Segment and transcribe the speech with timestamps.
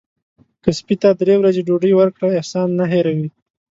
[0.63, 3.27] که سپي ته درې ورځې ډوډۍ ورکړه احسان نه هیروي.